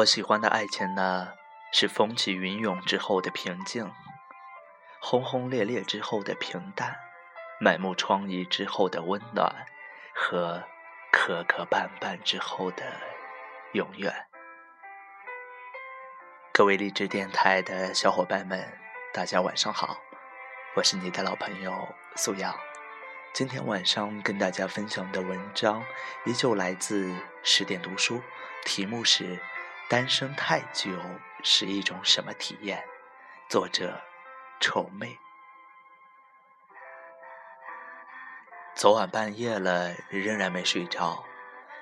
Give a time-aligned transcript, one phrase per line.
[0.00, 1.34] 我喜欢的爱情呢，
[1.72, 3.92] 是风起云涌之后的平静，
[4.98, 6.96] 轰轰烈烈之后的平淡，
[7.60, 9.66] 满目疮痍之后的温暖，
[10.14, 10.64] 和
[11.12, 12.84] 磕磕绊绊之后的
[13.72, 14.26] 永远。
[16.50, 18.78] 各位励志电台的小伙伴们，
[19.12, 19.98] 大家晚上好，
[20.76, 22.58] 我是你的老朋友素瑶。
[23.34, 25.84] 今天晚上跟大家分享的文章
[26.24, 28.22] 依旧来自十点读书，
[28.64, 29.38] 题目是。
[29.90, 30.88] 单身太久
[31.42, 32.84] 是一种什么体验？
[33.48, 34.00] 作者：
[34.60, 35.18] 丑妹。
[38.76, 41.24] 昨晚半夜了，仍然没睡着，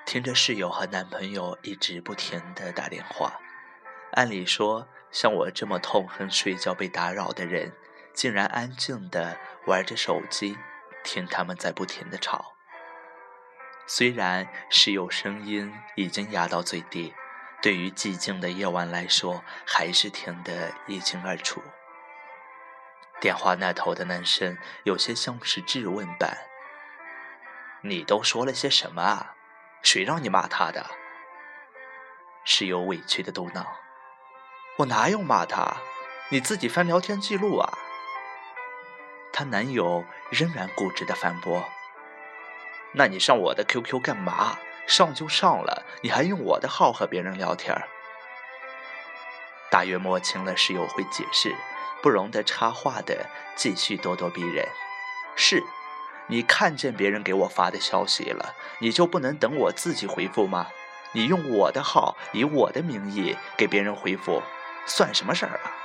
[0.06, 3.38] 听着室友和男朋友一直不停的打电话。
[4.12, 7.76] 按理说，像我这么痛恨睡觉被打扰的人，
[8.14, 10.56] 竟然安静的玩着手机，
[11.04, 12.54] 听他们在不停的吵。
[13.86, 17.12] 虽然室友声音已经压到最低。
[17.60, 21.62] 对于寂静的夜晚来说，还是听得一清二楚。
[23.20, 26.38] 电话那头的男生有些像是质问般
[27.82, 29.34] ：“你都说了些什么啊？
[29.82, 30.86] 谁让你骂他的？”
[32.46, 33.66] 室友委屈的嘟囔
[34.78, 35.78] ：“我哪有骂他？
[36.30, 37.76] 你自己翻聊天记录啊！”
[39.34, 41.64] 她男友仍然固执的反驳
[42.94, 47.76] ：“那你上我的 QQ 干嘛？”上就上了，你还用我的号和别人聊天
[49.70, 51.54] 大约摸清了室友会解释，
[52.02, 54.66] 不容得插话的继续咄咄逼人。
[55.36, 55.62] 是，
[56.28, 60.68] 你看见别人给我发的消息了，你就不能等我自己回复吗？
[61.12, 64.42] 你用我的号，以我的名义给别人回复，
[64.86, 65.76] 算什么事儿啊？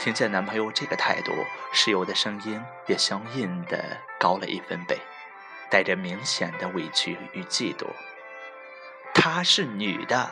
[0.00, 1.32] 听见男朋友这个态度，
[1.72, 4.98] 室友的声音也相应的高了一分贝。
[5.74, 7.84] 带着明显的委屈与嫉妒。
[9.12, 10.30] 她是女的，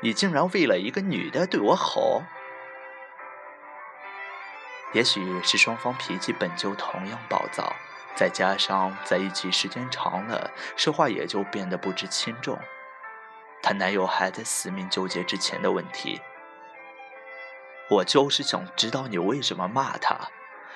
[0.00, 2.22] 你竟然为了一个女的对我吼？
[4.94, 7.76] 也许是双方脾气本就同样暴躁，
[8.14, 12.58] 再加上在一起时间长了，说话也就变得不知轻重。
[13.62, 16.22] 她男友还在死命纠结之前的问题。
[17.90, 20.30] 我就是想知道你为什么骂她，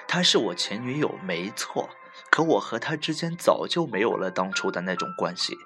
[0.07, 1.89] 她是我前女友，没错。
[2.31, 5.57] 可我和他之间早就没有了当初的那种关系，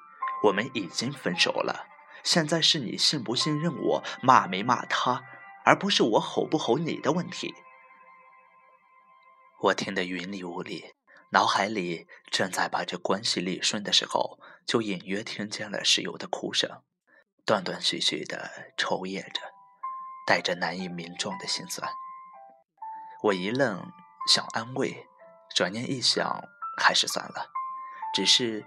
[0.44, 1.86] 我们已经分手了。
[2.22, 5.22] 现在是你信不信任我，骂没骂他，
[5.64, 7.54] 而不是我吼不吼你的问题。
[9.62, 10.94] 我听得云里雾里，
[11.30, 16.82] 脑海里正在把这关系理顺的时候，就隐约听见了室友的哭声，
[17.44, 19.40] 断断续续的抽噎着，
[20.26, 21.88] 带着难以名状的心酸。
[23.22, 23.90] 我一愣，
[24.28, 25.06] 想安慰。
[25.54, 26.42] 转念一想，
[26.76, 27.50] 还是算了。
[28.14, 28.64] 只是，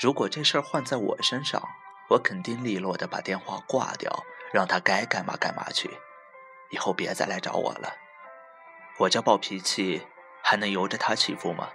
[0.00, 1.62] 如果这事儿换在我身上，
[2.10, 5.90] 我肯定利落的把电话挂掉，让他该干嘛干嘛去，
[6.70, 7.94] 以后别再来找我了。
[8.98, 10.06] 我这暴脾气
[10.42, 11.68] 还能由着他欺负吗？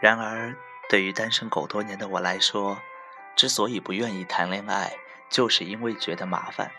[0.00, 0.54] 然而，
[0.88, 2.78] 对于单身狗多年的我来说，
[3.34, 4.96] 之所以不愿意谈恋爱，
[5.28, 6.70] 就是因为觉得麻烦，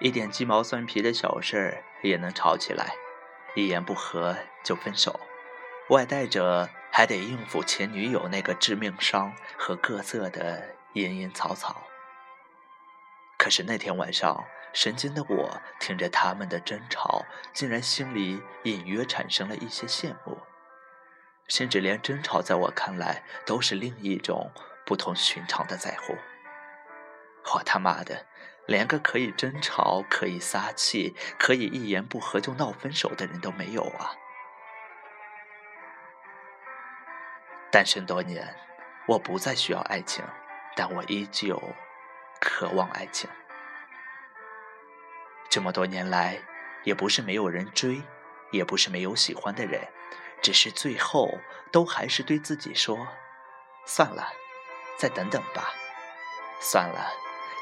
[0.00, 2.94] 一点鸡毛蒜皮的小事儿也能吵起来，
[3.54, 5.18] 一言不合就分手。
[5.88, 11.84] 外带着还得应付前女友那个致命伤和各色的阴阴草草。
[13.38, 20.38] 可是那天晚上，神经的我听着他们的争吵，竟然心里隐约产生了一些羡慕，
[21.46, 24.50] 甚至连争吵在我看来都是另一种
[24.84, 26.14] 不同寻常的在乎。
[27.54, 28.26] 我他妈的，
[28.66, 34.12] 连个可以争吵、可以撒气、可以一言不合就闹分手的人都没有啊！
[37.70, 38.56] 单身多年，
[39.06, 40.24] 我不再需要爱情，
[40.74, 41.62] 但我依旧
[42.40, 43.28] 渴望爱情。
[45.50, 46.42] 这么多年来，
[46.84, 48.02] 也不是没有人追，
[48.52, 49.86] 也不是没有喜欢的人，
[50.42, 51.38] 只是最后
[51.70, 53.06] 都还是对自己说：
[53.86, 54.32] 算了，
[54.96, 55.70] 再等等吧。
[56.60, 57.10] 算了，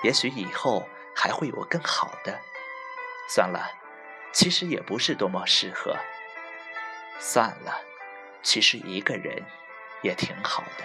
[0.03, 2.41] 也许以后还会有更好的。
[3.29, 3.71] 算了，
[4.33, 5.97] 其实也不是多么适合。
[7.19, 7.81] 算了，
[8.43, 9.45] 其实一个人。
[10.07, 10.85] 也挺好的。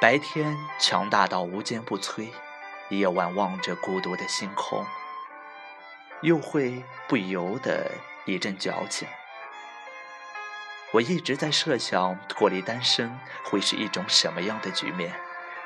[0.00, 2.30] 白天强大到无坚不摧，
[2.88, 4.86] 夜晚望着孤独的星空，
[6.22, 7.90] 又会不由得
[8.24, 9.06] 一阵矫情。
[10.92, 15.12] 我一直在设想脱离单身会是一种什么样的局面：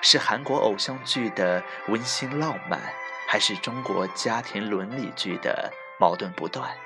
[0.00, 2.80] 是韩国偶像剧的温馨浪漫，
[3.28, 6.76] 还是中国家庭伦理剧的矛盾不断？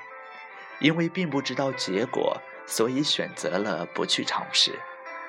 [0.79, 2.39] 因为并不知道结果。
[2.67, 4.79] 所以选择了不去尝试，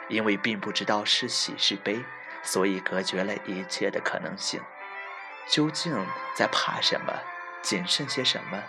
[0.09, 2.03] 因为并不知道是喜是悲，
[2.43, 4.61] 所以隔绝了一切的可能性。
[5.49, 5.95] 究竟
[6.35, 7.13] 在怕什么？
[7.63, 8.63] 谨慎些什么？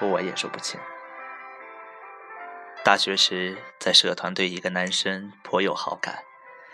[0.00, 0.80] 我也说不清。
[2.82, 6.24] 大学时，在社团对一个男生颇有好感，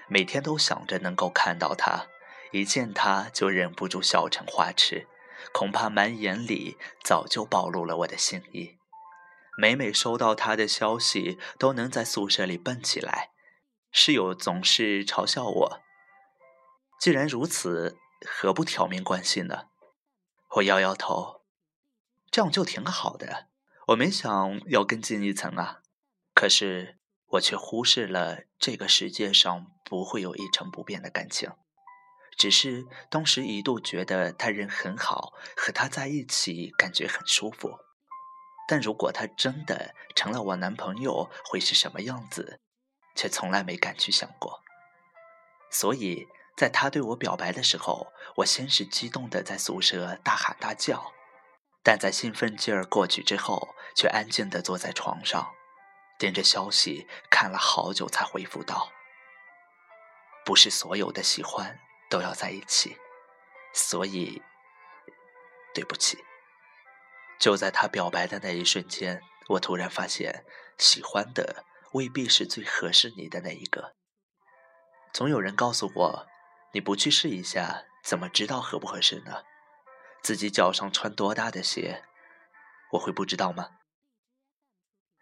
[0.08, 2.06] 每天都想着能够看到他，
[2.52, 5.08] 一见他就忍不住笑成花痴，
[5.52, 8.78] 恐怕满眼里早就暴露了我的心意。
[9.58, 13.30] 每每收到他的消息，都能在宿舍里蹦起来。
[13.90, 15.80] 室友总是嘲笑我
[17.00, 19.68] ：“既然如此，何不挑明关系呢？”
[20.56, 21.42] 我摇摇头
[22.30, 23.46] ：“这样就挺好的。
[23.88, 25.80] 我没想要更进一层啊。
[26.34, 26.98] 可是
[27.28, 31.50] 我却忽视了这个世界上不会有一成不变的感情。
[32.36, 37.78] 只是当时一度觉得他人很好，和他在一起感觉很舒服。”
[38.68, 42.60] 但如果他真的成了我男朋友，会是什么样子？
[43.14, 44.62] 却从来没敢去想过。
[45.70, 46.26] 所以
[46.56, 51.12] 在他对我表白的时候，我先是激动的在宿舍大喊大叫，
[51.82, 55.54] 但在兴奋劲儿过去之后，却安静的坐在床上，
[56.18, 58.90] 盯着消息看了好久，才回复道
[60.44, 61.78] ：“不是所有的喜欢
[62.10, 62.96] 都要在一起，
[63.72, 64.42] 所以
[65.72, 66.18] 对不起。”
[67.38, 70.44] 就在他表白的那一瞬间，我突然发现，
[70.78, 73.94] 喜欢的未必是最合适你的那一个。
[75.12, 76.26] 总有人告诉我，
[76.72, 79.44] 你不去试一下，怎么知道合不合适呢？
[80.22, 82.02] 自己脚上穿多大的鞋，
[82.92, 83.78] 我会不知道吗？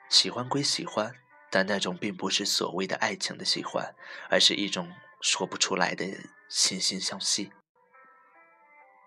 [0.08, 1.14] 喜欢归喜欢，
[1.50, 3.94] 但那种并不是所谓的爱情的喜欢，
[4.30, 6.04] 而是一种说不出来的
[6.50, 7.52] 惺惺相惜。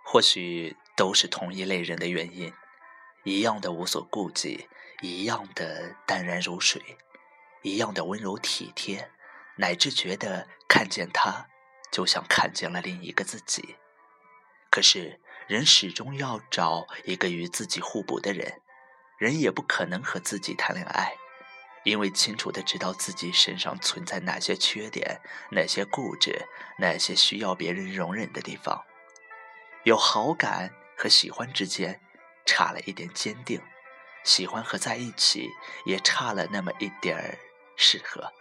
[0.06, 2.54] 或许都是同一类人的原因。
[3.28, 4.70] 一样的无所顾忌，
[5.02, 6.82] 一样的淡然如水，
[7.62, 9.12] 一样的温柔体贴，
[9.58, 11.46] 乃至觉得看见他
[11.92, 13.76] 就像看见了另一个自己。
[14.70, 18.62] 可是人始终要找一个与自己互补的人，
[19.18, 21.14] 人也不可能和自己谈恋爱，
[21.84, 25.20] 因为清楚的知道自己身上存在哪些缺点，
[25.52, 26.48] 哪些固执，
[26.80, 28.86] 哪些需要别人容忍的地方。
[29.84, 32.00] 有好感和喜欢之间。
[32.48, 33.62] 差了一点坚定，
[34.24, 35.52] 喜欢和在一起
[35.86, 37.38] 也差了那么一点儿
[37.76, 38.32] 适合。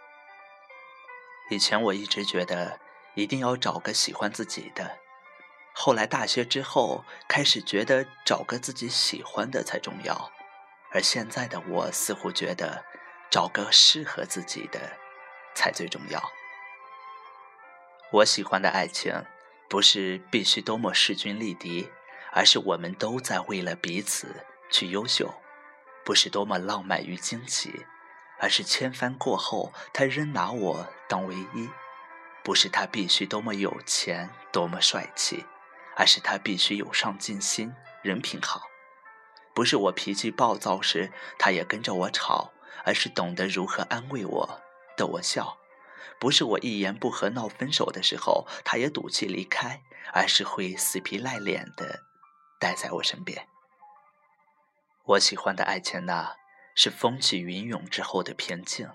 [1.51, 2.79] 以前我一直觉得
[3.13, 4.97] 一定要找个喜欢自己的，
[5.73, 10.31] 后来大学之后开始觉得找个自己喜欢的才重要，
[10.91, 12.83] 而现在的我似乎觉得
[13.29, 14.97] 找个适合自己的
[15.53, 16.31] 才最重要。
[18.13, 19.25] 我喜欢的爱情
[19.69, 21.89] 不是必须多么势均力敌。
[22.31, 25.33] 而是我们都在为了彼此去优秀，
[26.05, 27.85] 不是多么浪漫与惊奇，
[28.39, 31.69] 而是千帆过后，他仍拿我当唯一。
[32.43, 35.45] 不是他必须多么有钱、多么帅气，
[35.97, 38.61] 而是他必须有上进心、人品好。
[39.53, 42.53] 不是我脾气暴躁时，他也跟着我吵，
[42.85, 44.61] 而是懂得如何安慰我、
[44.95, 45.57] 逗我笑。
[46.19, 49.81] 不是我一言不合闹分手的时候，他也赌气离开，
[50.13, 52.06] 而是会死皮赖脸的。
[52.59, 53.47] 待在我身边。
[55.03, 56.35] 我喜欢的爱情呢，
[56.75, 58.89] 是风起云涌之后的平静，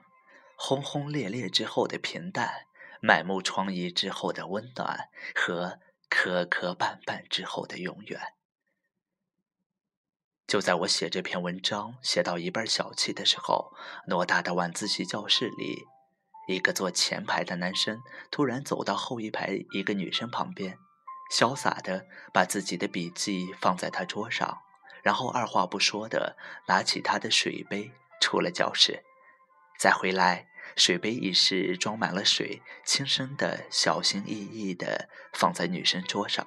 [0.56, 2.66] 轰轰烈烈之后的平淡，
[3.00, 8.34] 满目疮痍之后的温暖，和磕磕绊绊之后的永远。
[10.46, 13.72] 就在我写这篇文章写到一半小气的时候，
[14.06, 15.86] 偌大的晚自习教室里，
[16.46, 20.76] 一个坐前排的男生突然走到后一排一个女生旁边。
[21.32, 24.60] 潇洒的把自己的笔记放在他桌上，
[25.02, 26.36] 然后二话不说的
[26.66, 29.02] 拿起他的水杯出了教室，
[29.78, 30.46] 再回来，
[30.76, 36.46] 水杯已是装满了水，轻声的、小心翼翼的放在女生桌上。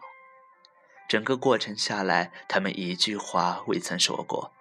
[1.10, 4.54] 整个过程下来，他们一句话未曾说过，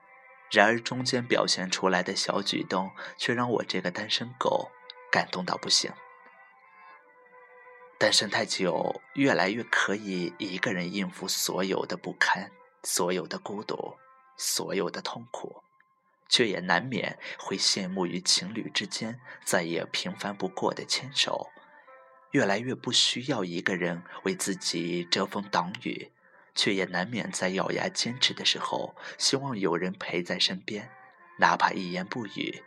[0.50, 4.70] 然而中间表现出来的小举动，却让我这个单身狗
[5.12, 5.92] 感动到不行。
[7.98, 12.50] 单身太久，越来越可以一个人应付所有的不堪、
[12.82, 13.96] 所有的孤独、
[14.36, 15.62] 所有的痛苦，
[16.28, 21.48] 却也难免会羡慕于情侣之间再也平凡不过的牵手。
[22.32, 26.10] 越来越不需要一个人为自己遮风挡雨，
[26.54, 30.90] 却也难免在咬牙坚持的时候，希望有人陪在身边，
[31.38, 32.62] 哪怕一言不语。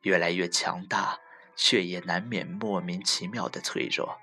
[0.00, 1.20] 越来越强大，
[1.54, 4.18] 却也难免莫名其妙的脆弱。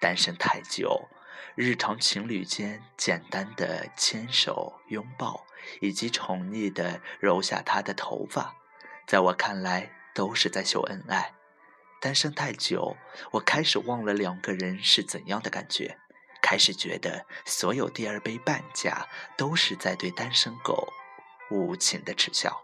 [0.00, 1.08] 单身太久，
[1.54, 5.44] 日常情侣间简单的牵手、拥抱，
[5.82, 8.56] 以及宠溺的揉下他的头发，
[9.06, 11.34] 在我看来都是在秀恩爱。
[12.00, 12.96] 单身太久，
[13.32, 15.98] 我开始忘了两个人是怎样的感觉，
[16.40, 20.90] 开始觉得所有第二杯半价都是在对单身狗
[21.50, 22.62] 无情的耻笑。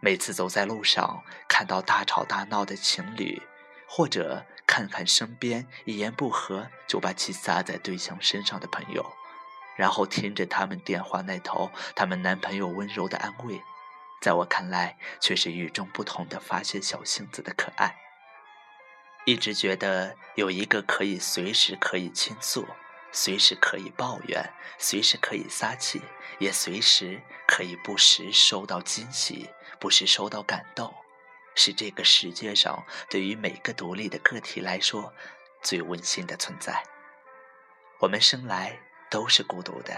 [0.00, 3.42] 每次走在路上，看到大吵大闹的情侣，
[3.86, 9.12] 或者看看身边一言不合就把气撒在对象身上的朋友，
[9.76, 13.62] 然后听着他们电话那头他们男朋友温柔的安慰。
[14.20, 17.96] 在我看来，却是与众不同的发泄小性子的可爱。
[19.24, 22.66] 一直觉得有一个可以随时可以倾诉、
[23.12, 26.00] 随时可以抱怨、随时可以撒气，
[26.38, 30.94] 也随时可以不时收到惊喜、不时收到感动，
[31.56, 35.12] 是这个世界上对于每个独立的个体来说
[35.62, 36.84] 最温馨的存在。
[37.98, 38.78] 我们生来
[39.10, 39.92] 都是孤独的。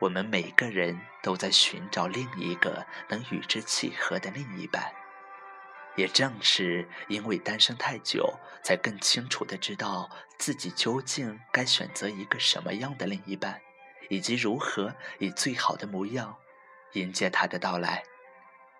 [0.00, 4.92] 我们每个人都在寻找另一个能与之契合的另一半，
[5.96, 13.60] 也正是因为单身太久，才更清楚的知道自己究竟该选择一个什么样的另一半，
[14.10, 16.36] 以及如何以最好的模样
[16.94, 18.02] 迎接他的到来。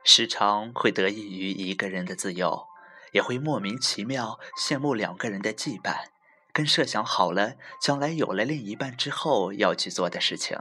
[0.05, 2.69] 时常会得益于一个人的自由，
[3.13, 6.09] 也会莫名其妙羡慕两个人的羁绊，
[6.53, 10.59] 跟设想好了将来有了另一半之后要去做的事情。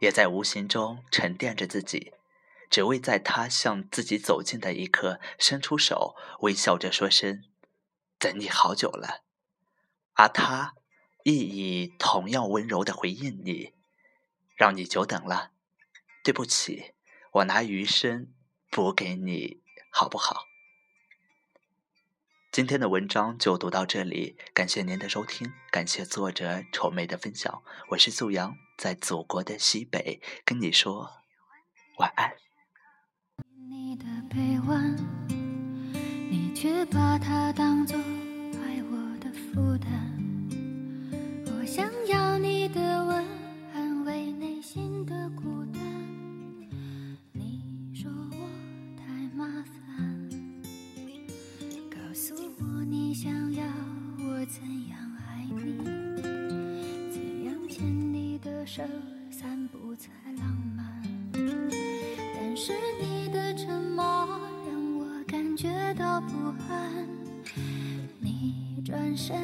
[0.00, 2.12] 也在无形中沉淀着自己，
[2.68, 7.44] 只为在他向自己走近的一刻伸出手，微笑着说声
[8.18, 9.22] “等你好久了”，
[10.14, 10.74] 而他
[11.22, 13.72] 亦以同样温柔的回应你
[14.56, 15.52] ：“让你久等了，
[16.22, 16.92] 对不起，
[17.32, 18.28] 我拿余生
[18.74, 20.48] 补给你，好不好？”
[22.50, 31.08] 今天的文章就读到这里，感谢您的收听，感谢作者丑妹的分享，我是素阳，在祖国的西北跟你说
[31.98, 32.32] 晚安。
[33.68, 34.96] 你的臂弯，
[36.28, 39.88] 你却把它当做爱我的负担，
[41.46, 43.24] 我想要你的吻，
[43.72, 45.63] 安慰内心的孤单。
[49.36, 50.30] 麻烦，
[51.90, 53.64] 告诉我你想要
[54.18, 55.76] 我怎样爱你，
[57.10, 58.84] 怎样牵你的手
[59.32, 61.02] 散步才浪漫。
[61.32, 67.08] 但是你的沉默让我感觉到不安，
[68.20, 69.36] 你转身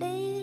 [0.00, 0.35] 离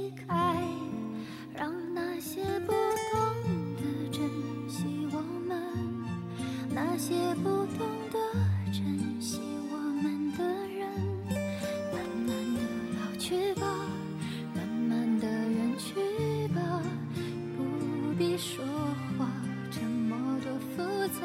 [21.07, 21.21] 杂，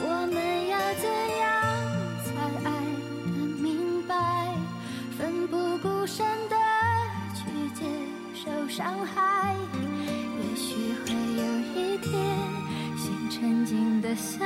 [0.00, 0.36] 我们
[0.68, 1.04] 要怎
[1.40, 1.44] 样
[2.24, 2.26] 才
[2.68, 2.70] 爱
[3.24, 3.28] 得
[3.60, 4.12] 明白？
[5.16, 6.56] 奋不顾身的
[7.34, 7.44] 去
[7.74, 7.84] 接
[8.34, 9.54] 受伤害，
[10.38, 11.44] 也许会有
[11.74, 12.12] 一天，
[12.96, 14.40] 心沉静的像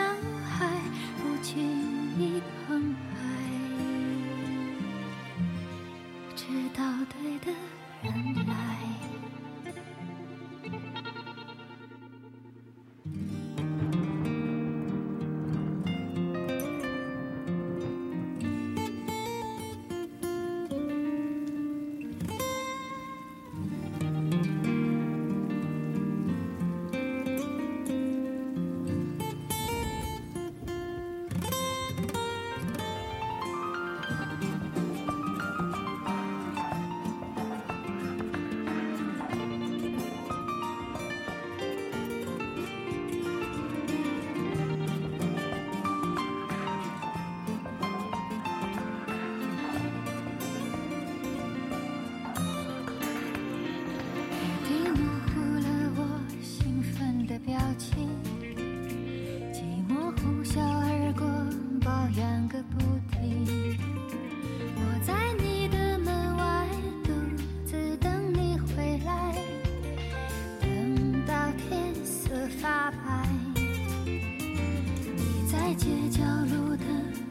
[75.79, 76.87] 街角路灯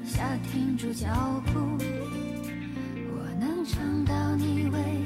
[0.05, 1.07] 下停住脚
[1.47, 1.59] 步，
[3.11, 4.96] 我能尝到你味。